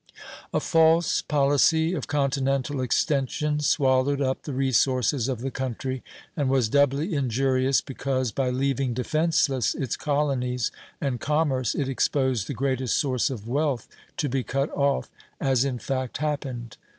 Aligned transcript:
A 0.51 0.59
false 0.59 1.21
policy 1.21 1.93
of 1.93 2.07
continental 2.07 2.81
extension 2.81 3.59
swallowed 3.59 4.19
up 4.19 4.41
the 4.41 4.51
resources 4.53 5.27
of 5.27 5.41
the 5.41 5.51
country, 5.51 6.01
and 6.35 6.49
was 6.49 6.69
doubly 6.69 7.13
injurious 7.13 7.81
because, 7.81 8.31
by 8.31 8.49
leaving 8.49 8.95
defenceless 8.95 9.75
its 9.75 9.95
colonies 9.95 10.71
and 10.99 11.19
commerce, 11.19 11.75
it 11.75 11.87
exposed 11.87 12.47
the 12.47 12.55
greatest 12.55 12.97
source 12.97 13.29
of 13.29 13.47
wealth 13.47 13.87
to 14.17 14.27
be 14.27 14.41
cut 14.41 14.71
off, 14.71 15.11
as 15.39 15.63
in 15.63 15.77
fact 15.77 16.17
happened. 16.17 16.77